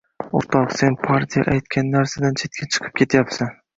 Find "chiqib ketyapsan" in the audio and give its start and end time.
2.77-3.55